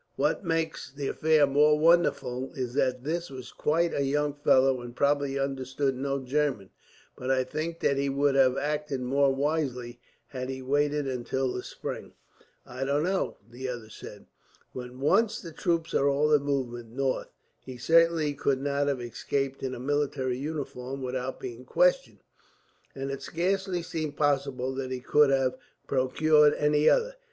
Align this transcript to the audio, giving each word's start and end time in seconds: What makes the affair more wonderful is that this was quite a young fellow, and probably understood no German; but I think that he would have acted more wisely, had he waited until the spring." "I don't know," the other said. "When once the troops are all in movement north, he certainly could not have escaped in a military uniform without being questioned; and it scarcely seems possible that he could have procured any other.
What 0.15 0.43
makes 0.43 0.91
the 0.91 1.09
affair 1.09 1.45
more 1.45 1.77
wonderful 1.77 2.53
is 2.55 2.73
that 2.73 3.03
this 3.03 3.29
was 3.29 3.51
quite 3.51 3.93
a 3.93 4.03
young 4.03 4.33
fellow, 4.33 4.81
and 4.81 4.95
probably 4.95 5.37
understood 5.37 5.95
no 5.95 6.17
German; 6.17 6.71
but 7.15 7.29
I 7.29 7.43
think 7.43 7.81
that 7.81 7.97
he 7.97 8.09
would 8.09 8.33
have 8.33 8.57
acted 8.57 9.01
more 9.01 9.31
wisely, 9.31 9.99
had 10.29 10.49
he 10.49 10.63
waited 10.63 11.05
until 11.07 11.53
the 11.53 11.61
spring." 11.61 12.13
"I 12.65 12.83
don't 12.83 13.03
know," 13.03 13.37
the 13.47 13.67
other 13.69 13.91
said. 13.91 14.25
"When 14.73 14.99
once 14.99 15.39
the 15.39 15.51
troops 15.51 15.93
are 15.93 16.09
all 16.09 16.33
in 16.33 16.41
movement 16.41 16.89
north, 16.89 17.29
he 17.59 17.77
certainly 17.77 18.33
could 18.33 18.59
not 18.59 18.87
have 18.87 18.99
escaped 19.01 19.61
in 19.61 19.75
a 19.75 19.79
military 19.79 20.39
uniform 20.39 21.03
without 21.03 21.39
being 21.39 21.63
questioned; 21.63 22.23
and 22.95 23.11
it 23.11 23.21
scarcely 23.21 23.83
seems 23.83 24.15
possible 24.15 24.73
that 24.73 24.89
he 24.89 24.99
could 24.99 25.29
have 25.29 25.57
procured 25.85 26.55
any 26.55 26.89
other. 26.89 27.17